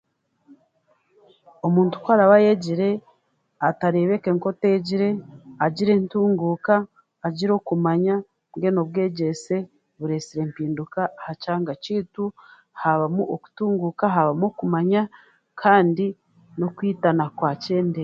Omuntu 1.67 1.95
ku 2.01 2.07
araba 2.13 2.35
ayegire, 2.39 2.89
atareebeke 3.69 4.29
nk'oteegire, 4.33 5.09
agira 5.65 5.91
entunguuka, 5.99 6.75
agira 7.27 7.51
okumanya, 7.59 8.15
mbwenu 8.53 8.77
obwegyese 8.83 9.55
bureesire 9.99 10.41
empinduka 10.47 11.01
aha 11.19 11.31
kyanga 11.41 11.73
kyaitu, 11.83 12.23
haabamu 12.79 13.23
okutunguuka, 13.35 14.05
haabamu 14.13 14.45
okumanya, 14.51 15.01
kandi 15.61 16.05
n'okwitana 16.57 17.25
kwakyendeera. 17.37 17.99